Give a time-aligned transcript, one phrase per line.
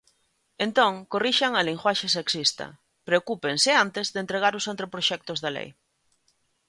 [0.65, 2.65] Entón, corrixan a linguaxe sexista,
[3.07, 5.69] preocúpense antes de entregar os anteproxectos de lei.